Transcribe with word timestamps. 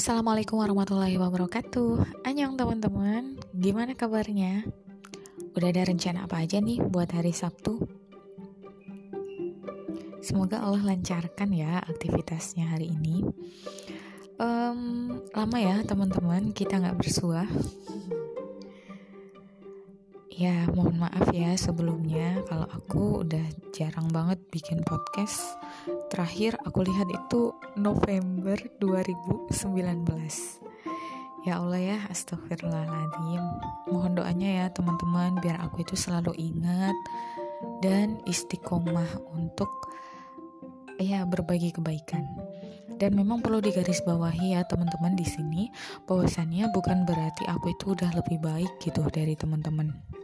Assalamualaikum 0.00 0.56
warahmatullahi 0.56 1.20
wabarakatuh. 1.20 2.24
Annyeong 2.24 2.56
teman-teman. 2.56 3.36
Gimana 3.52 3.92
kabarnya? 3.92 4.64
Udah 5.52 5.68
ada 5.68 5.84
rencana 5.84 6.24
apa 6.24 6.40
aja 6.40 6.56
nih 6.56 6.80
buat 6.80 7.12
hari 7.12 7.36
Sabtu? 7.36 7.84
Semoga 10.24 10.64
Allah 10.64 10.80
lancarkan 10.80 11.52
ya 11.52 11.84
aktivitasnya 11.84 12.72
hari 12.72 12.96
ini. 12.96 13.28
Um, 14.40 15.20
Lama 15.36 15.58
ya 15.60 15.84
teman-teman. 15.84 16.56
Kita 16.56 16.80
nggak 16.80 16.96
bersuah 16.96 17.44
Ya 20.40 20.64
mohon 20.72 20.96
maaf 21.04 21.36
ya 21.36 21.52
sebelumnya 21.52 22.40
Kalau 22.48 22.64
aku 22.72 23.20
udah 23.28 23.44
jarang 23.76 24.08
banget 24.08 24.40
bikin 24.48 24.80
podcast. 24.88 25.60
Terakhir 26.08 26.56
aku 26.64 26.80
lihat 26.80 27.12
itu 27.12 27.52
November 27.76 28.56
2019 28.80 29.52
ya 31.44 31.60
Allah 31.60 31.80
ya 31.80 31.98
astagfirullahaladzim. 32.08 33.44
Mohon 33.92 34.24
doanya 34.24 34.64
ya 34.64 34.66
teman-teman 34.72 35.36
biar 35.44 35.60
aku 35.60 35.84
itu 35.84 35.92
selalu 35.92 36.32
ingat 36.40 36.96
dan 37.84 38.16
istiqomah 38.24 39.20
untuk 39.36 39.68
ya 40.96 41.28
berbagi 41.28 41.68
kebaikan. 41.76 42.24
Dan 42.96 43.12
memang 43.12 43.44
perlu 43.44 43.60
digarisbawahi 43.60 44.56
ya 44.56 44.64
teman-teman 44.64 45.20
di 45.20 45.28
sini 45.28 45.68
bahwasannya 46.08 46.72
bukan 46.72 47.04
berarti 47.04 47.44
aku 47.44 47.76
itu 47.76 47.92
udah 47.92 48.08
lebih 48.16 48.40
baik 48.40 48.80
gitu 48.80 49.04
dari 49.12 49.36
teman-teman 49.36 50.19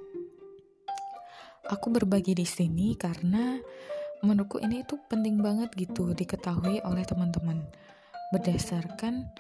aku 1.70 1.93
berbagi 1.93 2.34
di 2.34 2.47
sini 2.47 2.95
karena 2.95 3.59
menurutku 4.24 4.59
ini 4.62 4.83
itu 4.83 4.97
penting 5.11 5.43
banget 5.43 5.70
gitu 5.77 6.15
diketahui 6.16 6.80
oleh 6.83 7.05
teman-teman. 7.05 7.62
Berdasarkan 8.34 9.30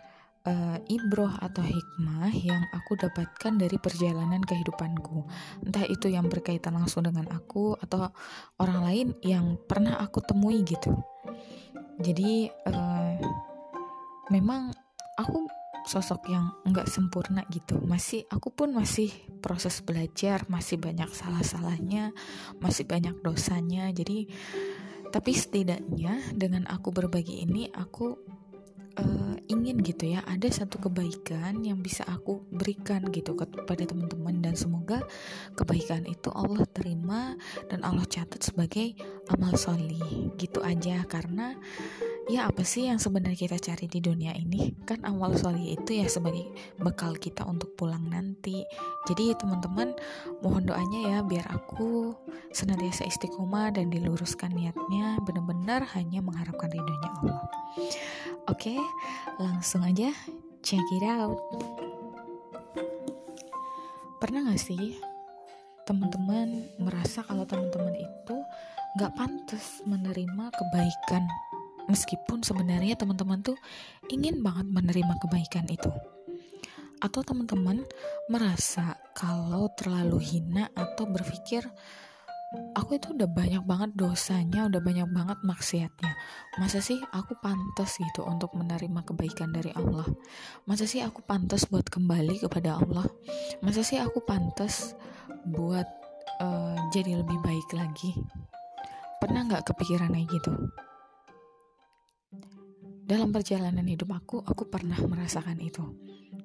uh, 0.46 0.78
ibroh 0.86 1.32
atau 1.42 1.62
hikmah 1.62 2.30
yang 2.32 2.62
aku 2.70 2.94
dapatkan 2.94 3.58
dari 3.58 3.76
perjalanan 3.76 4.40
kehidupanku. 4.46 5.26
Entah 5.66 5.84
itu 5.90 6.06
yang 6.06 6.30
berkaitan 6.30 6.78
langsung 6.78 7.04
dengan 7.04 7.26
aku 7.34 7.74
atau 7.82 8.08
orang 8.62 8.80
lain 8.86 9.06
yang 9.26 9.58
pernah 9.66 9.98
aku 9.98 10.22
temui 10.22 10.62
gitu. 10.62 10.94
Jadi 11.98 12.46
uh, 12.68 13.18
memang 14.30 14.70
aku 15.16 15.48
sosok 15.86 16.28
yang 16.28 16.50
nggak 16.66 16.90
sempurna 16.90 17.46
gitu. 17.54 17.78
Masih 17.86 18.26
aku 18.26 18.50
pun 18.50 18.74
masih 18.74 19.08
proses 19.38 19.78
belajar 19.80 20.42
masih 20.50 20.76
banyak 20.82 21.06
salah-salahnya 21.14 22.10
masih 22.58 22.84
banyak 22.84 23.14
dosanya. 23.22 23.88
Jadi 23.94 24.26
tapi 25.14 25.32
setidaknya 25.32 26.34
dengan 26.34 26.66
aku 26.66 26.90
berbagi 26.90 27.46
ini 27.46 27.70
aku 27.70 28.18
uh, 28.98 29.36
ingin 29.46 29.78
gitu 29.78 30.10
ya 30.10 30.26
ada 30.26 30.50
satu 30.50 30.82
kebaikan 30.82 31.62
yang 31.62 31.78
bisa 31.78 32.02
aku 32.02 32.42
berikan 32.50 33.06
gitu 33.14 33.38
kepada 33.38 33.86
teman-teman. 33.86 34.42
Dan 34.42 34.58
semoga 34.58 35.06
kebaikan 35.54 36.02
itu 36.10 36.34
Allah 36.34 36.66
terima 36.74 37.38
dan 37.70 37.86
Allah 37.86 38.04
catat 38.10 38.42
sebagai 38.42 38.98
amal 39.30 39.54
solih 39.54 40.34
gitu 40.34 40.60
aja. 40.66 41.06
Karena 41.06 41.54
ya 42.26 42.50
apa 42.50 42.66
sih 42.66 42.90
yang 42.90 42.98
sebenarnya 42.98 43.38
kita 43.38 43.58
cari 43.62 43.86
di 43.86 44.02
dunia 44.02 44.34
ini? 44.34 44.74
Kan 44.82 45.06
amal 45.06 45.34
solih 45.38 45.78
itu 45.78 46.02
ya 46.02 46.10
sebagai 46.10 46.50
bekal 46.82 47.14
kita 47.14 47.46
untuk 47.46 47.78
pulang 47.78 48.02
nanti. 48.10 48.66
Jadi 49.06 49.34
teman-teman 49.38 49.94
mohon 50.42 50.66
doanya 50.66 51.00
ya 51.14 51.18
biar 51.22 51.46
aku 51.46 52.18
senantiasa 52.50 53.06
istiqomah 53.06 53.78
dan 53.78 53.94
diluruskan 53.94 54.50
niatnya 54.58 55.22
benar-benar 55.22 55.86
hanya 55.94 56.18
mengharapkan 56.18 56.66
ridhonya 56.70 57.10
Allah. 57.22 57.46
Oke 58.50 58.74
langsung 59.38 59.86
aja 59.86 60.10
check 60.66 60.82
it 60.98 61.06
out. 61.06 61.38
Pernah 64.18 64.50
gak 64.50 64.58
sih 64.58 64.98
teman-teman 65.86 66.66
merasa 66.82 67.22
kalau 67.22 67.46
teman-teman 67.46 67.94
itu 67.94 68.36
gak 68.98 69.14
pantas 69.14 69.84
menerima 69.86 70.50
kebaikan 70.50 71.22
meskipun 71.86 72.42
sebenarnya 72.42 72.98
teman-teman 72.98 73.42
tuh 73.42 73.58
ingin 74.10 74.42
banget 74.42 74.66
menerima 74.68 75.14
kebaikan 75.22 75.66
itu 75.70 75.90
atau 77.00 77.20
teman-teman 77.20 77.84
merasa 78.32 78.96
kalau 79.12 79.68
terlalu 79.76 80.16
hina 80.20 80.72
atau 80.72 81.04
berpikir 81.04 81.64
aku 82.72 82.96
itu 82.96 83.12
udah 83.12 83.28
banyak 83.28 83.62
banget 83.66 83.90
dosanya, 83.98 84.70
udah 84.70 84.80
banyak 84.80 85.08
banget 85.10 85.38
maksiatnya. 85.44 86.12
Masa 86.56 86.80
sih 86.80 86.96
aku 87.12 87.36
pantas 87.42 87.98
gitu 88.00 88.24
untuk 88.24 88.54
menerima 88.56 89.02
kebaikan 89.04 89.52
dari 89.52 89.74
Allah? 89.76 90.06
Masa 90.64 90.88
sih 90.88 91.02
aku 91.02 91.20
pantas 91.20 91.68
buat 91.68 91.84
kembali 91.90 92.40
kepada 92.40 92.80
Allah? 92.80 93.06
Masa 93.60 93.84
sih 93.84 94.00
aku 94.00 94.22
pantas 94.24 94.96
buat 95.44 95.86
uh, 96.40 96.76
jadi 96.94 97.20
lebih 97.20 97.38
baik 97.44 97.68
lagi? 97.76 98.14
Pernah 99.20 99.48
nggak 99.52 99.72
kepikiran 99.72 100.12
kayak 100.12 100.28
gitu? 100.32 100.52
Dalam 103.06 103.30
perjalanan 103.30 103.86
hidup 103.86 104.10
aku, 104.18 104.42
aku 104.42 104.66
pernah 104.66 104.98
merasakan 104.98 105.62
itu. 105.62 105.86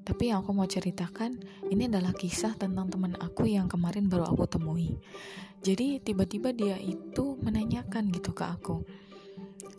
Tapi 0.05 0.29
yang 0.29 0.45
aku 0.45 0.53
mau 0.53 0.69
ceritakan, 0.69 1.41
ini 1.73 1.89
adalah 1.89 2.13
kisah 2.13 2.53
tentang 2.53 2.93
teman 2.93 3.17
aku 3.17 3.49
yang 3.49 3.65
kemarin 3.65 4.05
baru 4.05 4.29
aku 4.29 4.45
temui. 4.45 5.01
Jadi 5.65 5.97
tiba-tiba 6.05 6.53
dia 6.53 6.77
itu 6.77 7.37
menanyakan 7.41 8.13
gitu 8.13 8.33
ke 8.33 8.45
aku, 8.45 8.85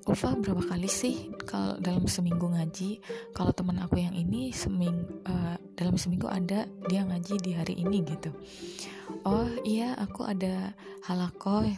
Ulfa 0.03 0.35
berapa 0.35 0.67
kali 0.67 0.91
sih 0.91 1.31
kalau 1.47 1.79
dalam 1.79 2.11
seminggu 2.11 2.51
ngaji? 2.51 2.99
Kalau 3.31 3.55
teman 3.55 3.79
aku 3.79 4.03
yang 4.03 4.19
ini 4.19 4.51
seming 4.51 4.99
uh, 5.31 5.55
dalam 5.79 5.95
seminggu 5.95 6.27
ada 6.27 6.67
dia 6.91 7.07
ngaji 7.07 7.39
di 7.39 7.55
hari 7.55 7.79
ini 7.79 8.03
gitu. 8.03 8.35
Oh 9.23 9.47
iya, 9.63 9.95
aku 9.95 10.27
ada 10.27 10.75
halakoh 11.07 11.71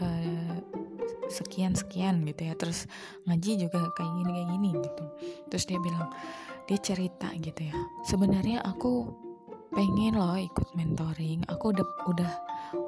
uh, 0.00 0.56
sekian 1.28 1.76
sekian 1.76 2.24
gitu 2.24 2.48
ya. 2.48 2.54
Terus 2.56 2.88
ngaji 3.28 3.68
juga 3.68 3.88
kayak 3.94 4.12
gini 4.18 4.30
kayak 4.32 4.48
gini 4.56 4.70
gitu. 4.82 5.04
Terus 5.52 5.64
dia 5.68 5.78
bilang 5.80 6.08
dia 6.68 6.78
cerita 6.80 7.28
gitu 7.38 7.60
ya. 7.68 7.76
Sebenarnya 8.04 8.64
aku 8.64 9.08
pengen 9.72 10.16
loh 10.16 10.36
ikut 10.36 10.74
mentoring. 10.74 11.44
Aku 11.48 11.72
udah 11.72 11.86
udah 12.08 12.32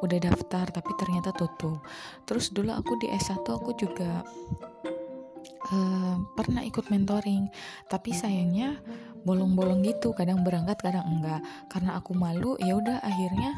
udah 0.05 0.19
daftar 0.21 0.67
tapi 0.69 0.91
ternyata 0.97 1.33
tutup. 1.37 1.81
Terus 2.25 2.53
dulu 2.53 2.73
aku 2.73 2.97
di 3.01 3.09
S1 3.13 3.45
aku 3.45 3.73
juga 3.77 4.25
uh, 5.73 6.17
pernah 6.37 6.65
ikut 6.65 6.89
mentoring. 6.89 7.49
Tapi 7.89 8.11
sayangnya 8.13 8.81
bolong-bolong 9.25 9.85
gitu 9.85 10.17
kadang 10.17 10.41
berangkat 10.45 10.81
kadang 10.81 11.05
enggak. 11.05 11.41
Karena 11.69 12.01
aku 12.01 12.17
malu 12.17 12.57
ya 12.61 12.77
udah 12.77 13.01
akhirnya 13.05 13.57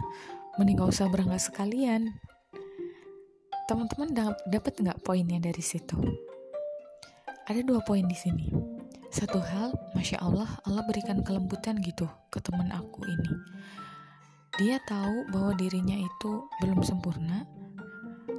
mending 0.60 0.76
gak 0.76 0.93
usah 0.93 1.09
berangkat 1.09 1.49
sekalian 1.49 2.12
teman-teman 3.72 4.37
dapat 4.44 4.75
nggak 4.84 5.00
poinnya 5.00 5.41
dari 5.41 5.65
situ? 5.65 5.97
Ada 7.49 7.65
dua 7.65 7.81
poin 7.81 8.05
di 8.05 8.12
sini. 8.12 8.53
Satu 9.09 9.41
hal, 9.41 9.72
masya 9.97 10.21
Allah, 10.21 10.60
Allah 10.69 10.84
berikan 10.84 11.25
kelembutan 11.25 11.81
gitu 11.81 12.05
ke 12.28 12.37
teman 12.44 12.69
aku 12.69 13.00
ini. 13.09 13.32
Dia 14.61 14.77
tahu 14.84 15.32
bahwa 15.32 15.56
dirinya 15.56 15.97
itu 15.97 16.44
belum 16.61 16.84
sempurna, 16.84 17.49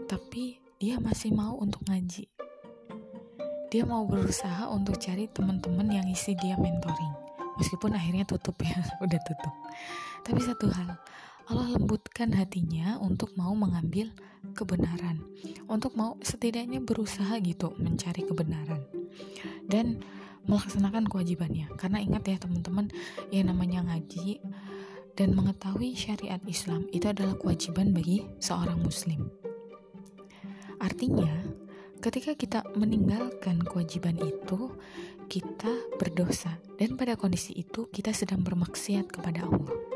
tapi 0.06 0.62
dia 0.78 1.02
masih 1.02 1.34
mau 1.34 1.58
untuk 1.58 1.82
ngaji. 1.90 2.30
Dia 3.74 3.90
mau 3.90 4.06
berusaha 4.06 4.70
untuk 4.70 5.02
cari 5.02 5.26
teman-teman 5.34 5.90
yang 5.90 6.06
isi 6.14 6.38
dia 6.38 6.54
mentoring. 6.62 7.14
Meskipun 7.58 7.98
akhirnya 7.98 8.30
tutup 8.30 8.54
ya, 8.62 8.78
udah 9.06 9.22
tutup. 9.26 9.54
Tapi 10.22 10.40
satu 10.46 10.70
hal, 10.70 10.94
Allah 11.52 11.76
lembutkan 11.76 12.32
hatinya 12.32 12.96
untuk 13.04 13.36
mau 13.36 13.52
mengambil 13.52 14.16
kebenaran, 14.56 15.20
untuk 15.68 15.96
mau 16.00 16.16
setidaknya 16.24 16.80
berusaha 16.80 17.36
gitu 17.44 17.76
mencari 17.76 18.24
kebenaran 18.24 18.84
dan 19.68 20.00
melaksanakan 20.48 21.08
kewajibannya. 21.08 21.72
Karena 21.76 22.00
ingat 22.00 22.24
ya 22.28 22.38
teman-teman, 22.40 22.92
yang 23.32 23.52
namanya 23.52 23.84
ngaji 23.84 24.40
dan 25.20 25.36
mengetahui 25.36 25.96
syariat 25.96 26.42
Islam 26.48 26.88
itu 26.92 27.06
adalah 27.12 27.36
kewajiban 27.36 27.92
bagi 27.92 28.24
seorang 28.40 28.80
muslim. 28.80 29.28
Artinya, 30.80 31.32
ketika 32.04 32.36
kita 32.36 32.60
meninggalkan 32.76 33.64
kewajiban 33.64 34.20
itu, 34.20 34.76
kita 35.32 35.72
berdosa 35.96 36.60
dan 36.76 37.00
pada 37.00 37.16
kondisi 37.16 37.56
itu 37.56 37.88
kita 37.88 38.12
sedang 38.12 38.44
bermaksiat 38.44 39.08
kepada 39.08 39.48
Allah. 39.48 39.93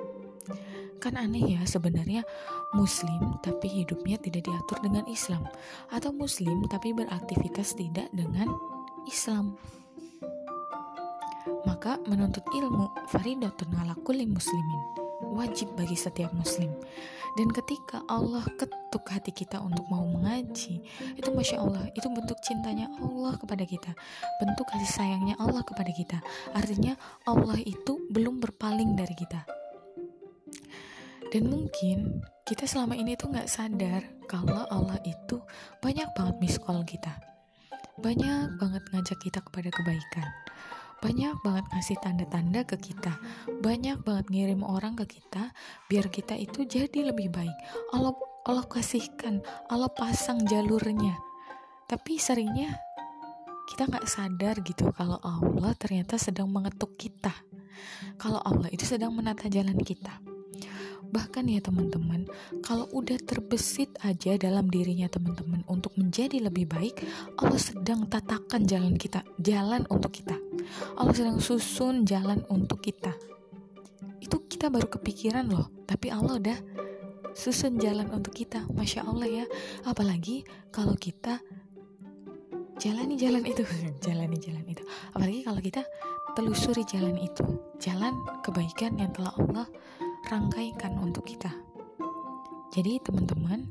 Kan 0.97 1.13
aneh 1.13 1.45
ya 1.45 1.61
sebenarnya 1.61 2.25
muslim 2.73 3.37
tapi 3.45 3.69
hidupnya 3.69 4.17
tidak 4.17 4.49
diatur 4.49 4.81
dengan 4.81 5.05
Islam. 5.05 5.45
Atau 5.93 6.09
muslim 6.09 6.65
tapi 6.65 6.91
beraktivitas 6.97 7.77
tidak 7.77 8.09
dengan 8.09 8.49
Islam. 9.05 9.53
Maka 11.63 12.01
menuntut 12.09 12.43
ilmu 12.49 13.07
faridatun 13.13 13.71
ala 13.77 13.93
kulli 14.01 14.25
muslimin. 14.25 15.05
wajib 15.17 15.73
bagi 15.77 15.97
setiap 15.97 16.33
muslim. 16.33 16.69
Dan 17.37 17.49
ketika 17.53 18.01
Allah 18.09 18.41
ketuk 18.57 19.05
hati 19.05 19.29
kita 19.29 19.61
untuk 19.61 19.85
mau 19.89 20.01
mengaji 20.01 20.81
itu 21.13 21.29
masya 21.29 21.61
Allah 21.61 21.85
itu 21.93 22.09
bentuk 22.09 22.37
cintanya 22.41 22.89
Allah 23.01 23.37
kepada 23.37 23.61
kita. 23.65 23.93
Bentuk 24.41 24.65
kasih 24.69 24.89
sayangnya 24.89 25.37
Allah 25.37 25.61
kepada 25.61 25.89
kita. 25.93 26.17
Artinya 26.53 26.97
Allah 27.29 27.57
itu 27.61 28.01
belum 28.09 28.41
berpaling 28.41 28.97
dari 28.97 29.13
kita 29.13 29.56
dan 31.27 31.43
mungkin 31.51 32.23
kita 32.47 32.63
selama 32.63 32.95
ini 32.95 33.19
tuh 33.19 33.27
nggak 33.27 33.51
sadar 33.51 33.99
kalau 34.31 34.63
Allah 34.71 34.95
itu 35.03 35.43
banyak 35.83 36.07
banget 36.15 36.35
miss 36.39 36.55
call 36.55 36.87
kita. 36.87 37.19
Banyak 37.99 38.55
banget 38.55 38.83
ngajak 38.93 39.19
kita 39.19 39.43
kepada 39.43 39.67
kebaikan. 39.67 40.27
Banyak 41.03 41.35
banget 41.43 41.65
ngasih 41.75 41.97
tanda-tanda 41.99 42.63
ke 42.63 42.79
kita. 42.79 43.19
Banyak 43.59 44.07
banget 44.07 44.31
ngirim 44.31 44.63
orang 44.63 44.95
ke 44.95 45.19
kita 45.19 45.51
biar 45.91 46.07
kita 46.07 46.39
itu 46.39 46.63
jadi 46.63 47.11
lebih 47.11 47.27
baik. 47.27 47.57
Allah 47.91 48.15
Allah 48.47 48.63
kasihkan 48.63 49.43
Allah 49.67 49.91
pasang 49.91 50.47
jalurnya. 50.47 51.19
Tapi 51.91 52.15
seringnya 52.15 52.71
kita 53.67 53.91
nggak 53.91 54.07
sadar 54.07 54.63
gitu 54.63 54.87
kalau 54.95 55.19
Allah 55.19 55.75
ternyata 55.75 56.15
sedang 56.15 56.47
mengetuk 56.47 56.95
kita. 56.95 57.35
Kalau 58.15 58.39
Allah 58.47 58.71
itu 58.71 58.87
sedang 58.87 59.11
menata 59.11 59.51
jalan 59.51 59.75
kita 59.83 60.36
Bahkan 61.07 61.47
ya 61.47 61.63
teman-teman, 61.63 62.27
kalau 62.59 62.87
udah 62.91 63.15
terbesit 63.23 63.95
aja 64.03 64.35
dalam 64.35 64.67
dirinya 64.67 65.07
teman-teman 65.07 65.63
untuk 65.71 65.95
menjadi 65.95 66.43
lebih 66.43 66.67
baik, 66.67 67.03
Allah 67.39 67.59
sedang 67.59 68.07
tatakan 68.11 68.67
jalan 68.67 68.99
kita, 68.99 69.23
jalan 69.39 69.87
untuk 69.87 70.11
kita. 70.11 70.35
Allah 70.99 71.15
sedang 71.15 71.39
susun 71.39 72.03
jalan 72.03 72.43
untuk 72.51 72.83
kita. 72.83 73.15
Itu 74.19 74.43
kita 74.51 74.67
baru 74.67 74.91
kepikiran 74.91 75.47
loh, 75.47 75.71
tapi 75.87 76.11
Allah 76.11 76.35
udah 76.39 76.57
susun 77.31 77.79
jalan 77.79 78.11
untuk 78.11 78.35
kita. 78.35 78.67
Masya 78.73 79.07
Allah 79.07 79.29
ya. 79.43 79.45
Apalagi 79.87 80.43
kalau 80.73 80.97
kita 80.99 81.39
jalani 82.75 83.15
jalan 83.15 83.47
itu, 83.47 83.63
jalani 84.05 84.37
jalan 84.41 84.65
itu. 84.67 84.83
Apalagi 85.15 85.41
kalau 85.47 85.61
kita 85.63 85.81
telusuri 86.35 86.83
jalan 86.83 87.15
itu, 87.15 87.45
jalan 87.79 88.13
kebaikan 88.43 88.99
yang 88.99 89.09
telah 89.15 89.31
Allah 89.39 89.65
rangkaikan 90.27 90.99
untuk 90.99 91.23
kita. 91.23 91.49
Jadi 92.75 92.99
teman-teman, 93.01 93.63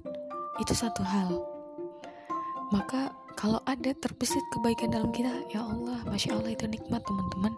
itu 0.58 0.72
satu 0.72 1.04
hal. 1.04 1.36
Maka 2.72 3.12
kalau 3.36 3.60
ada 3.68 3.92
terbesit 3.92 4.42
kebaikan 4.50 4.90
dalam 4.90 5.12
kita, 5.12 5.30
ya 5.52 5.62
Allah, 5.62 6.00
Masya 6.08 6.34
Allah 6.34 6.56
itu 6.56 6.64
nikmat 6.66 7.04
teman-teman. 7.04 7.52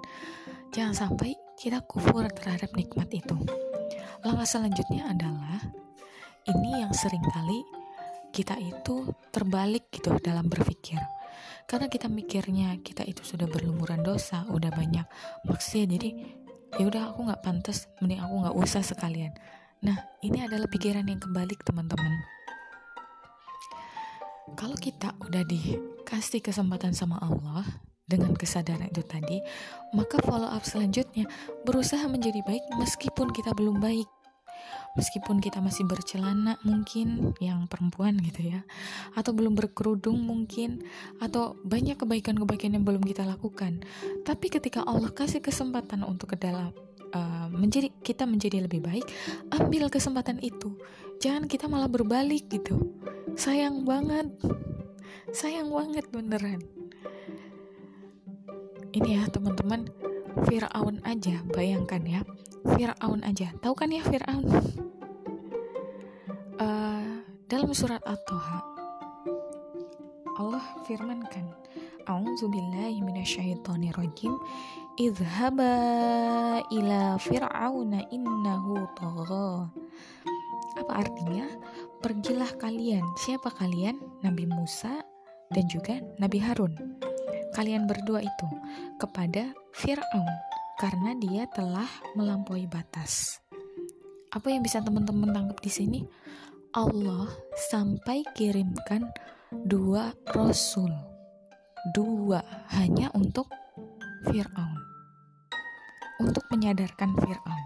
Jangan 0.74 0.94
sampai 0.94 1.32
kita 1.56 1.80
kufur 1.86 2.26
terhadap 2.34 2.74
nikmat 2.74 3.08
itu. 3.14 3.38
Langkah 4.26 4.44
selanjutnya 4.44 5.08
adalah, 5.08 5.62
ini 6.50 6.82
yang 6.82 6.92
sering 6.92 7.22
kali 7.22 7.62
kita 8.34 8.60
itu 8.60 9.08
terbalik 9.32 9.88
gitu 9.88 10.12
dalam 10.20 10.50
berpikir 10.52 11.00
karena 11.68 11.86
kita 11.92 12.08
mikirnya 12.08 12.80
kita 12.80 13.04
itu 13.04 13.20
sudah 13.20 13.44
berlumuran 13.44 14.00
dosa 14.00 14.48
udah 14.48 14.72
banyak 14.72 15.04
maksudnya 15.44 15.96
jadi 16.00 16.10
ya 16.76 16.84
udah 16.84 17.14
aku 17.14 17.24
nggak 17.24 17.40
pantas 17.40 17.88
mending 18.04 18.20
aku 18.20 18.34
nggak 18.44 18.56
usah 18.60 18.84
sekalian. 18.84 19.32
Nah 19.80 19.96
ini 20.20 20.44
adalah 20.44 20.68
pikiran 20.68 21.06
yang 21.08 21.22
kebalik 21.22 21.64
teman-teman. 21.64 22.12
Kalau 24.58 24.76
kita 24.76 25.14
udah 25.22 25.44
dikasih 25.44 26.42
kesempatan 26.42 26.92
sama 26.92 27.20
Allah 27.20 27.64
dengan 28.08 28.32
kesadaran 28.32 28.88
itu 28.88 29.04
tadi, 29.04 29.38
maka 29.92 30.18
follow 30.24 30.48
up 30.48 30.64
selanjutnya 30.64 31.28
berusaha 31.68 32.04
menjadi 32.08 32.40
baik 32.42 32.64
meskipun 32.80 33.30
kita 33.30 33.52
belum 33.52 33.78
baik 33.78 34.08
meskipun 34.98 35.38
kita 35.38 35.62
masih 35.62 35.86
bercelana 35.86 36.58
mungkin 36.66 37.38
yang 37.38 37.70
perempuan 37.70 38.18
gitu 38.18 38.50
ya 38.50 38.66
atau 39.14 39.30
belum 39.30 39.54
berkerudung 39.54 40.18
mungkin 40.18 40.82
atau 41.22 41.54
banyak 41.62 41.94
kebaikan-kebaikan 41.94 42.74
yang 42.74 42.82
belum 42.82 43.06
kita 43.06 43.22
lakukan. 43.22 43.86
Tapi 44.26 44.46
ketika 44.50 44.82
Allah 44.82 45.14
kasih 45.14 45.38
kesempatan 45.38 46.02
untuk 46.02 46.34
ke 46.34 46.36
dalam 46.42 46.74
uh, 47.14 47.46
menjadi 47.54 47.94
kita 48.02 48.26
menjadi 48.26 48.66
lebih 48.66 48.82
baik 48.82 49.06
ambil 49.54 49.86
kesempatan 49.88 50.42
itu. 50.42 50.74
Jangan 51.22 51.46
kita 51.46 51.70
malah 51.70 51.88
berbalik 51.90 52.50
gitu. 52.50 52.94
Sayang 53.38 53.86
banget. 53.86 54.28
Sayang 55.30 55.70
banget 55.70 56.06
beneran. 56.10 56.60
Ini 58.88 59.20
ya 59.20 59.22
teman-teman 59.28 59.86
Fir'aun 60.46 61.00
aja 61.06 61.40
bayangkan 61.52 62.02
ya. 62.04 62.20
Fir'aun 62.64 63.20
aja. 63.24 63.54
Tahu 63.58 63.74
kan 63.76 63.92
ya 63.92 64.02
Fir'aun? 64.04 64.44
Uh, 66.58 67.22
dalam 67.50 67.72
surat 67.72 68.04
At-Toha 68.04 68.60
Allah 70.38 70.64
firmankan 70.86 71.50
A'udzubillahi 72.06 73.00
minasyaitonirrajim 73.02 74.32
Idhaba 74.98 75.78
ila 76.74 77.14
fir'auna 77.22 78.02
innahu 78.10 78.82
tagha. 78.98 79.70
Apa 80.74 80.92
artinya? 81.06 81.46
Pergilah 82.02 82.50
kalian. 82.58 83.06
Siapa 83.22 83.46
kalian? 83.54 83.94
Nabi 84.26 84.50
Musa 84.50 84.98
dan 85.54 85.70
juga 85.70 86.02
Nabi 86.18 86.42
Harun. 86.42 86.74
Kalian 87.54 87.86
berdua 87.86 88.26
itu 88.26 88.48
Kepada 88.98 89.54
Fir'aun 89.72 90.28
karena 90.78 91.12
dia 91.18 91.44
telah 91.50 91.88
melampaui 92.14 92.70
batas. 92.70 93.42
Apa 94.30 94.52
yang 94.52 94.62
bisa 94.62 94.78
teman-teman 94.78 95.34
tangkap 95.34 95.58
di 95.58 95.72
sini? 95.72 96.00
Allah 96.76 97.26
sampai 97.72 98.22
kirimkan 98.36 99.08
dua 99.50 100.12
rasul, 100.36 100.92
dua 101.96 102.44
hanya 102.76 103.08
untuk 103.16 103.48
Fir'aun, 104.28 104.80
untuk 106.20 106.44
menyadarkan 106.52 107.16
Fir'aun. 107.16 107.64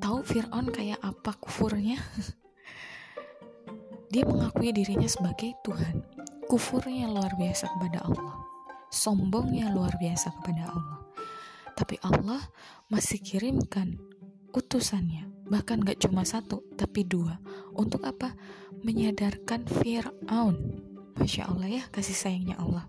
Tahu 0.00 0.24
Fir'aun 0.24 0.72
kayak 0.72 0.98
apa 1.04 1.36
kufurnya? 1.36 2.00
dia 4.12 4.24
mengakui 4.24 4.72
dirinya 4.72 5.06
sebagai 5.06 5.52
Tuhan. 5.60 6.00
Kufurnya 6.48 7.12
luar 7.12 7.36
biasa 7.36 7.68
kepada 7.76 8.08
Allah. 8.08 8.47
Sombongnya 8.88 9.68
luar 9.72 9.94
biasa 10.00 10.32
kepada 10.40 10.72
Allah. 10.72 11.00
Tapi 11.76 12.00
Allah 12.02 12.40
masih 12.88 13.20
kirimkan 13.20 14.00
utusannya 14.50 15.28
bahkan 15.48 15.80
gak 15.80 16.04
cuma 16.04 16.22
satu 16.28 16.64
tapi 16.76 17.04
dua. 17.08 17.40
Untuk 17.76 18.04
apa? 18.04 18.36
Menyadarkan 18.84 19.64
Fir'aun. 19.64 20.56
Masya 21.18 21.50
Allah 21.50 21.68
ya 21.80 21.82
kasih 21.90 22.14
sayangnya 22.14 22.56
Allah. 22.60 22.86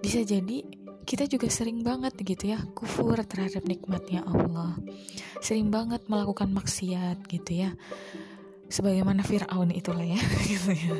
Bisa 0.00 0.22
jadi 0.22 0.62
kita 1.02 1.26
juga 1.26 1.50
sering 1.50 1.82
banget 1.82 2.14
gitu 2.22 2.54
ya 2.54 2.62
kufur 2.76 3.18
terhadap 3.26 3.66
nikmatnya 3.66 4.22
Allah. 4.22 4.78
Sering 5.42 5.72
banget 5.72 6.06
melakukan 6.06 6.52
maksiat 6.54 7.26
gitu 7.26 7.66
ya. 7.66 7.74
Sebagaimana 8.70 9.26
Fir'aun 9.26 9.74
itulah 9.74 10.06
ya 10.06 10.20
gitu 10.50 10.70
ya 10.70 10.94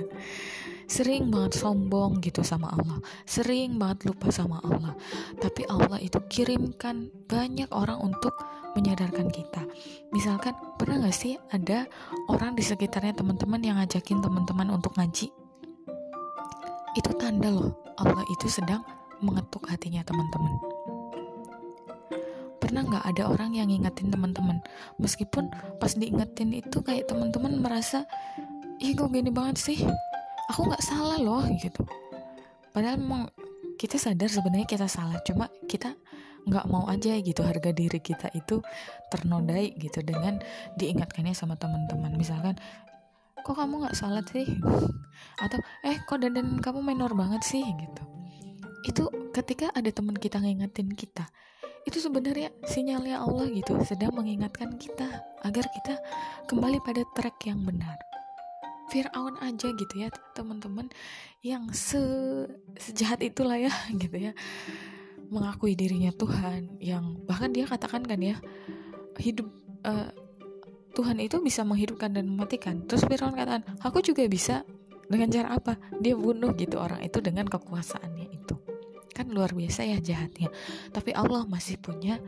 sering 0.91 1.31
banget 1.31 1.63
sombong 1.63 2.19
gitu 2.19 2.43
sama 2.43 2.75
Allah. 2.75 2.99
Sering 3.23 3.79
banget 3.79 4.11
lupa 4.11 4.35
sama 4.35 4.59
Allah. 4.67 4.99
Tapi 5.39 5.63
Allah 5.71 6.03
itu 6.03 6.19
kirimkan 6.27 7.15
banyak 7.31 7.71
orang 7.71 8.03
untuk 8.03 8.35
menyadarkan 8.75 9.31
kita. 9.31 9.63
Misalkan 10.11 10.59
pernah 10.75 11.07
gak 11.07 11.15
sih 11.15 11.39
ada 11.55 11.87
orang 12.27 12.59
di 12.59 12.67
sekitarnya 12.67 13.15
teman-teman 13.15 13.63
yang 13.63 13.79
ngajakin 13.79 14.19
teman-teman 14.19 14.75
untuk 14.75 14.99
ngaji? 14.99 15.31
Itu 16.99 17.11
tanda 17.15 17.55
loh 17.55 17.71
Allah 17.95 18.27
itu 18.27 18.51
sedang 18.51 18.83
mengetuk 19.23 19.71
hatinya 19.71 20.03
teman-teman. 20.03 20.55
Pernah 22.59 22.83
nggak 22.87 23.05
ada 23.15 23.23
orang 23.31 23.55
yang 23.55 23.67
ngingetin 23.71 24.11
teman-teman? 24.15 24.63
Meskipun 24.99 25.51
pas 25.79 25.91
diingetin 25.95 26.55
itu 26.55 26.83
kayak 26.83 27.11
teman-teman 27.11 27.59
merasa 27.63 28.07
ih 28.79 28.95
kok 28.95 29.11
gini 29.13 29.29
banget 29.29 29.59
sih 29.59 29.79
aku 30.51 30.67
nggak 30.67 30.83
salah 30.83 31.19
loh 31.23 31.47
gitu. 31.63 31.87
Padahal 32.75 32.99
emang 32.99 33.31
kita 33.79 33.97
sadar 33.97 34.27
sebenarnya 34.27 34.67
kita 34.67 34.91
salah 34.91 35.23
cuma 35.23 35.47
kita 35.71 35.95
nggak 36.45 36.67
mau 36.67 36.89
aja 36.91 37.15
gitu 37.21 37.41
harga 37.47 37.71
diri 37.71 38.01
kita 38.03 38.33
itu 38.35 38.59
ternodai 39.13 39.77
gitu 39.79 40.03
dengan 40.03 40.43
diingatkannya 40.75 41.33
sama 41.33 41.55
teman-teman. 41.55 42.11
Misalkan 42.19 42.59
kok 43.41 43.55
kamu 43.55 43.87
nggak 43.87 43.97
salah 43.97 44.27
sih? 44.27 44.45
Atau 45.39 45.63
eh 45.87 46.03
kok 46.03 46.19
dandan 46.19 46.59
kamu 46.59 46.83
minor 46.83 47.15
banget 47.15 47.47
sih? 47.47 47.63
Gitu. 47.63 48.03
Itu 48.85 49.09
ketika 49.31 49.71
ada 49.71 49.89
teman 49.95 50.19
kita 50.19 50.43
ngingetin 50.43 50.91
kita 50.93 51.31
itu 51.89 51.97
sebenarnya 51.97 52.53
sinyalnya 52.69 53.25
Allah 53.25 53.49
gitu 53.49 53.73
sedang 53.89 54.13
mengingatkan 54.13 54.77
kita 54.77 55.25
agar 55.41 55.65
kita 55.65 55.97
kembali 56.45 56.77
pada 56.85 57.01
track 57.17 57.49
yang 57.49 57.65
benar 57.65 57.97
Fir'aun 58.91 59.39
aja 59.39 59.71
gitu 59.71 59.95
ya 59.95 60.11
teman-teman 60.35 60.91
yang 61.47 61.71
se 61.71 62.03
sejahat 62.75 63.23
itulah 63.23 63.57
ya 63.57 63.71
gitu 64.03 64.31
ya. 64.31 64.33
Mengakui 65.31 65.79
dirinya 65.79 66.11
Tuhan 66.11 66.83
yang 66.83 67.23
bahkan 67.23 67.55
dia 67.55 67.63
katakan 67.71 68.03
kan 68.03 68.19
ya 68.19 68.35
hidup 69.23 69.47
uh, 69.87 70.11
Tuhan 70.91 71.23
itu 71.23 71.39
bisa 71.39 71.63
menghidupkan 71.63 72.11
dan 72.11 72.27
mematikan. 72.27 72.83
Terus 72.91 73.07
Fir'aun 73.07 73.39
katakan 73.39 73.63
aku 73.79 74.03
juga 74.03 74.27
bisa. 74.27 74.67
Dengan 75.11 75.27
cara 75.27 75.59
apa? 75.59 75.75
Dia 75.99 76.15
bunuh 76.15 76.55
gitu 76.55 76.79
orang 76.79 77.03
itu 77.03 77.19
dengan 77.19 77.51
kekuasaannya 77.51 78.31
itu. 78.31 78.55
Kan 79.11 79.35
luar 79.35 79.51
biasa 79.59 79.83
ya 79.83 79.99
jahatnya. 79.99 80.55
Tapi 80.95 81.11
Allah 81.11 81.43
masih 81.51 81.83
punya 81.83 82.23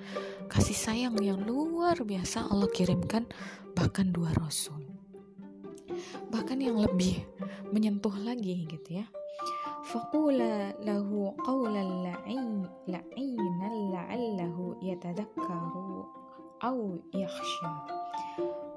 kasih 0.50 0.74
sayang 0.74 1.14
yang 1.22 1.46
luar 1.46 2.02
biasa 2.02 2.50
Allah 2.50 2.66
kirimkan 2.74 3.30
bahkan 3.78 4.10
dua 4.10 4.34
rasul 4.34 4.91
bahkan 6.32 6.60
yang 6.60 6.80
lebih 6.80 7.24
menyentuh 7.72 8.12
lagi 8.20 8.68
gitu 8.68 9.00
ya. 9.00 9.06
Faqula 9.82 10.78
lahu 10.78 11.34
qawlan 11.42 12.06
la'ina 12.86 13.68
la'allahu 13.92 14.78
yatadakkaru 14.78 16.06
au 16.62 16.78
yakhsha. 17.10 17.70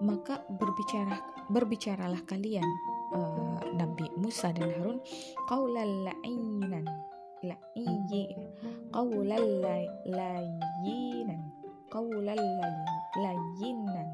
Maka 0.01 0.41
berbicara 0.49 1.21
berbicaralah 1.47 2.19
kalian 2.25 2.65
uh, 3.13 3.61
Nabi 3.77 4.09
Musa 4.17 4.49
dan 4.49 4.73
Harun 4.75 4.99
qawlan 5.45 6.09
la'inan 6.09 6.89
la'iyyi 7.45 8.33
qawlan 8.89 9.45
la'inan 10.09 11.41
qawlan 11.93 12.41
la'inan 13.21 14.09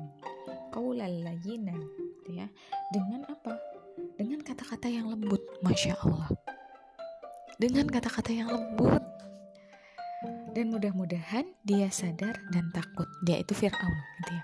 qawlan 0.76 1.14
la'inan 1.24 2.01
gitu 2.22 2.38
ya 2.38 2.48
dengan 2.94 3.26
apa 3.26 3.58
dengan 4.16 4.40
kata-kata 4.46 4.88
yang 4.88 5.10
lembut 5.10 5.42
masya 5.66 5.98
Allah 6.06 6.30
dengan 7.58 7.90
kata-kata 7.90 8.30
yang 8.30 8.50
lembut 8.54 9.02
dan 10.54 10.70
mudah-mudahan 10.70 11.50
dia 11.66 11.90
sadar 11.90 12.38
dan 12.54 12.70
takut 12.72 13.10
dia 13.26 13.42
itu 13.42 13.58
Fir'aun 13.58 13.96
gitu 14.22 14.32
ya 14.38 14.44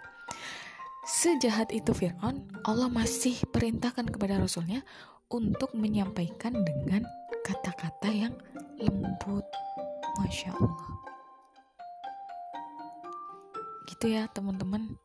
sejahat 1.08 1.72
itu 1.72 1.96
Fir'aun, 1.96 2.44
Allah 2.68 2.92
masih 2.92 3.40
perintahkan 3.56 4.12
kepada 4.12 4.44
Rasulnya 4.44 4.84
untuk 5.32 5.72
menyampaikan 5.72 6.52
dengan 6.52 7.08
kata-kata 7.48 8.12
yang 8.12 8.36
lembut. 8.76 9.48
Masya 10.20 10.52
Allah. 10.52 10.92
Gitu 13.88 14.06
ya 14.12 14.28
teman-teman. 14.36 15.00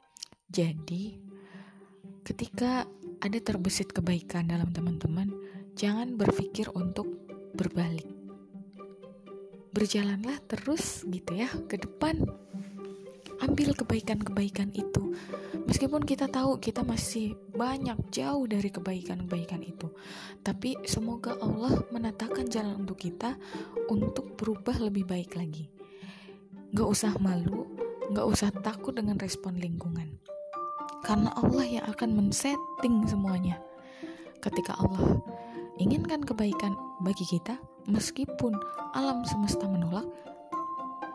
Jadi 0.50 1.32
ketika 2.23 2.87
ada 3.23 3.38
terbesit 3.38 3.91
kebaikan 3.95 4.50
dalam 4.50 4.71
teman-teman, 4.75 5.31
jangan 5.79 6.19
berpikir 6.19 6.71
untuk 6.75 7.07
berbalik. 7.55 8.07
Berjalanlah 9.71 10.43
terus 10.50 11.07
gitu 11.07 11.38
ya 11.38 11.50
ke 11.71 11.79
depan. 11.79 12.23
Ambil 13.43 13.75
kebaikan-kebaikan 13.75 14.71
itu. 14.71 15.14
Meskipun 15.67 16.07
kita 16.07 16.31
tahu 16.31 16.62
kita 16.62 16.87
masih 16.87 17.35
banyak 17.55 17.99
jauh 18.14 18.47
dari 18.47 18.71
kebaikan-kebaikan 18.71 19.62
itu. 19.67 19.91
Tapi 20.43 20.79
semoga 20.87 21.35
Allah 21.43 21.83
menatakan 21.91 22.47
jalan 22.47 22.87
untuk 22.87 23.02
kita 23.02 23.35
untuk 23.91 24.38
berubah 24.38 24.79
lebih 24.79 25.07
baik 25.07 25.35
lagi. 25.35 25.67
Gak 26.71 26.88
usah 26.88 27.12
malu 27.19 27.83
gak 28.12 28.29
usah 28.29 28.50
takut 28.52 28.93
dengan 28.93 29.17
respon 29.17 29.57
lingkungan 29.57 30.21
karena 31.02 31.30
Allah 31.35 31.66
yang 31.66 31.85
akan 31.90 32.14
men-setting 32.14 33.06
semuanya 33.06 33.59
ketika 34.42 34.78
Allah 34.78 35.18
inginkan 35.78 36.23
kebaikan 36.23 36.75
bagi 37.02 37.26
kita 37.26 37.59
meskipun 37.90 38.54
alam 38.94 39.26
semesta 39.26 39.66
menolak 39.66 40.06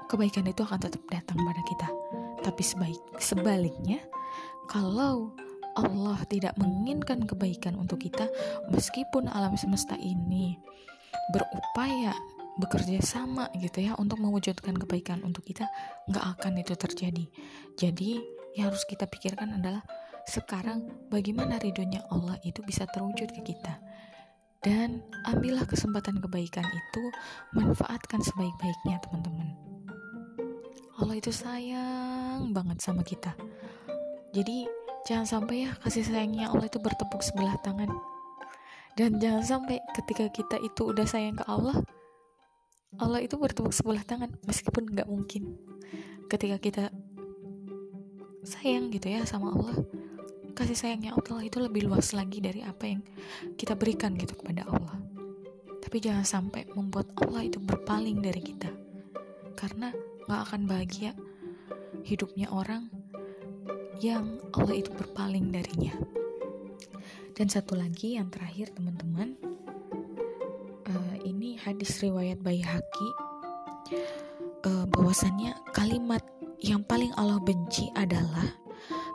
kebaikan 0.07 0.47
itu 0.47 0.63
akan 0.63 0.79
tetap 0.79 1.03
datang 1.11 1.37
pada 1.43 1.61
kita. 1.67 1.87
Tapi 2.41 2.63
sebaik 2.63 3.01
sebaliknya, 3.19 3.99
kalau 4.71 5.35
Allah 5.75 6.17
tidak 6.31 6.55
menginginkan 6.55 7.27
kebaikan 7.27 7.75
untuk 7.75 8.01
kita, 8.01 8.31
meskipun 8.71 9.27
alam 9.29 9.53
semesta 9.59 9.99
ini 9.99 10.57
berupaya 11.35 12.15
bekerja 12.57 12.97
sama 13.03 13.51
gitu 13.59 13.85
ya 13.85 13.93
untuk 14.01 14.17
mewujudkan 14.17 14.73
kebaikan 14.73 15.21
untuk 15.21 15.45
kita, 15.45 15.67
nggak 16.09 16.25
akan 16.39 16.53
itu 16.57 16.73
terjadi. 16.73 17.25
Jadi 17.77 18.17
yang 18.57 18.73
harus 18.73 18.83
kita 18.89 19.05
pikirkan 19.05 19.61
adalah 19.61 19.85
sekarang 20.25 20.89
bagaimana 21.13 21.61
ridhonya 21.61 22.03
Allah 22.09 22.41
itu 22.41 22.59
bisa 22.65 22.89
terwujud 22.89 23.29
ke 23.31 23.53
kita 23.53 23.77
dan 24.65 25.05
ambillah 25.29 25.63
kesempatan 25.69 26.17
kebaikan 26.17 26.65
itu 26.65 27.03
manfaatkan 27.53 28.19
sebaik-baiknya 28.25 28.97
teman-teman 29.05 29.67
Allah 30.97 31.13
itu 31.13 31.29
sayang 31.29 32.57
banget 32.57 32.81
sama 32.81 33.05
kita. 33.05 33.37
Jadi 34.33 34.65
jangan 35.05 35.29
sampai 35.29 35.69
ya 35.69 35.71
kasih 35.85 36.01
sayangnya 36.01 36.49
Allah 36.49 36.65
itu 36.65 36.81
bertepuk 36.81 37.21
sebelah 37.21 37.53
tangan. 37.61 37.93
Dan 38.97 39.21
jangan 39.21 39.45
sampai 39.45 39.77
ketika 39.93 40.25
kita 40.33 40.57
itu 40.57 40.89
udah 40.89 41.05
sayang 41.05 41.37
ke 41.37 41.45
Allah, 41.45 41.77
Allah 42.97 43.21
itu 43.21 43.37
bertepuk 43.37 43.69
sebelah 43.69 44.01
tangan 44.01 44.33
meskipun 44.49 44.89
nggak 44.89 45.05
mungkin. 45.05 45.53
Ketika 46.33 46.57
kita 46.57 46.83
sayang 48.47 48.87
gitu 48.95 49.11
ya 49.11 49.27
sama 49.27 49.51
Allah, 49.51 49.83
kasih 50.55 50.79
sayangnya 50.79 51.11
Allah 51.11 51.43
itu 51.43 51.59
lebih 51.59 51.91
luas 51.91 52.15
lagi 52.15 52.39
dari 52.39 52.63
apa 52.63 52.87
yang 52.87 53.03
kita 53.59 53.75
berikan 53.75 54.15
gitu 54.15 54.39
kepada 54.39 54.63
Allah. 54.71 54.95
Tapi 55.83 55.99
jangan 55.99 56.23
sampai 56.23 56.67
membuat 56.71 57.11
Allah 57.19 57.43
itu 57.43 57.59
berpaling 57.59 58.23
dari 58.23 58.39
kita. 58.39 58.71
Karena 59.59 59.91
gak 60.27 60.51
akan 60.51 60.67
bahagia 60.67 61.11
hidupnya 62.07 62.47
orang 62.51 62.87
yang 63.99 64.39
Allah 64.55 64.75
itu 64.79 64.91
berpaling 64.95 65.51
darinya. 65.51 65.95
Dan 67.37 67.47
satu 67.51 67.77
lagi 67.77 68.17
yang 68.17 68.33
terakhir 68.33 68.73
teman-teman, 68.73 69.37
uh, 70.89 71.15
ini 71.21 71.55
hadis 71.61 72.01
riwayat 72.01 72.41
Baihaqi 72.41 73.09
uh, 74.65 74.85
bahwasannya 74.89 75.53
kalimat 75.71 76.25
yang 76.61 76.81
paling 76.85 77.13
Allah 77.17 77.37
benci 77.41 77.89
adalah 77.93 78.45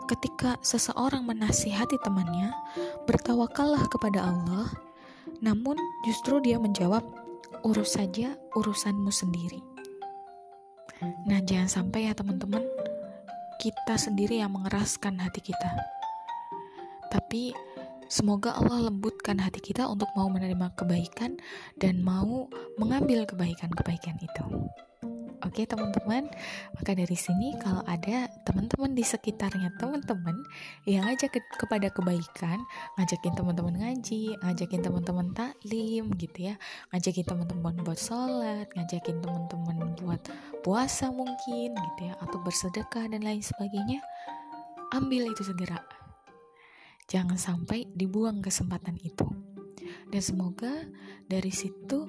ketika 0.07 0.59
seseorang 0.61 1.25
menasihati 1.25 1.97
temannya, 2.03 2.53
bertawakallah 3.07 3.87
kepada 3.89 4.29
Allah, 4.29 4.69
namun 5.41 5.79
justru 6.07 6.43
dia 6.43 6.59
menjawab, 6.59 7.03
urus 7.63 7.95
saja 7.99 8.35
urusanmu 8.59 9.11
sendiri. 9.11 9.63
Nah, 11.27 11.43
jangan 11.43 11.71
sampai 11.71 12.11
ya 12.11 12.15
teman-teman, 12.15 12.63
kita 13.59 13.95
sendiri 13.99 14.39
yang 14.43 14.55
mengeraskan 14.55 15.19
hati 15.19 15.43
kita. 15.43 15.71
Tapi 17.11 17.55
semoga 18.07 18.55
Allah 18.55 18.91
lembutkan 18.91 19.39
hati 19.39 19.59
kita 19.63 19.87
untuk 19.87 20.11
mau 20.15 20.31
menerima 20.31 20.75
kebaikan 20.75 21.39
dan 21.79 22.03
mau 22.03 22.47
mengambil 22.79 23.27
kebaikan-kebaikan 23.27 24.19
itu. 24.23 24.45
Oke 25.43 25.67
teman-teman, 25.67 26.31
maka 26.79 26.95
dari 26.95 27.19
sini 27.19 27.59
kalau 27.59 27.83
ada 27.83 28.31
teman-teman 28.47 28.95
di 28.95 29.03
sekitarnya 29.03 29.75
teman-teman 29.75 30.39
yang 30.87 31.03
ngajak 31.03 31.35
ke 31.35 31.41
kepada 31.59 31.91
kebaikan, 31.91 32.63
ngajakin 32.95 33.35
teman-teman 33.35 33.75
ngaji, 33.75 34.39
ngajakin 34.39 34.87
teman-teman 34.87 35.35
taklim 35.35 36.15
gitu 36.15 36.39
ya, 36.47 36.55
ngajakin 36.95 37.27
teman-teman 37.27 37.75
buat 37.83 37.99
sholat, 37.99 38.71
ngajakin 38.71 39.19
teman-teman 39.19 39.99
buat 39.99 40.23
puasa 40.63 41.11
mungkin 41.11 41.75
gitu 41.75 42.01
ya, 42.07 42.15
atau 42.23 42.39
bersedekah 42.39 43.11
dan 43.11 43.27
lain 43.27 43.43
sebagainya, 43.43 43.99
ambil 44.95 45.27
itu 45.27 45.43
segera. 45.43 45.83
Jangan 47.11 47.35
sampai 47.35 47.91
dibuang 47.99 48.39
kesempatan 48.39 48.95
itu. 49.03 49.52
Dan 50.13 50.21
semoga 50.21 50.85
dari 51.25 51.49
situ 51.49 52.05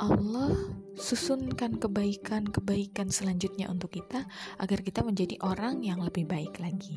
Allah 0.00 0.56
susunkan 0.96 1.76
kebaikan-kebaikan 1.76 3.12
selanjutnya 3.12 3.68
untuk 3.68 3.92
kita 3.92 4.24
agar 4.56 4.80
kita 4.80 5.04
menjadi 5.04 5.36
orang 5.44 5.84
yang 5.84 6.00
lebih 6.00 6.24
baik 6.24 6.56
lagi. 6.64 6.96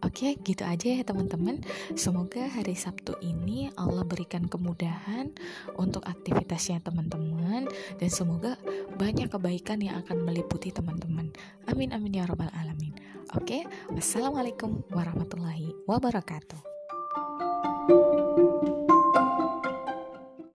Oke, 0.00 0.32
gitu 0.40 0.64
aja 0.64 0.96
ya 0.96 1.04
teman-teman. 1.04 1.60
Semoga 1.92 2.48
hari 2.48 2.72
Sabtu 2.72 3.20
ini 3.20 3.68
Allah 3.76 4.00
berikan 4.00 4.48
kemudahan 4.48 5.28
untuk 5.76 6.08
aktivitasnya 6.08 6.80
teman-teman 6.80 7.68
dan 8.00 8.08
semoga 8.08 8.56
banyak 8.96 9.28
kebaikan 9.28 9.84
yang 9.84 10.00
akan 10.00 10.24
meliputi 10.24 10.72
teman-teman. 10.72 11.28
Amin 11.68 11.92
amin 11.92 12.16
ya 12.16 12.24
robbal 12.24 12.48
alamin. 12.56 12.96
Oke, 13.36 13.68
wassalamualaikum 13.92 14.80
warahmatullahi 14.88 15.76
wabarakatuh. 15.84 16.58